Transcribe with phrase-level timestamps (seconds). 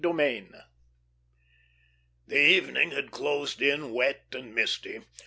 [0.03, 0.55] CONCLUSION
[2.25, 5.01] The evening had closed in wet and misty.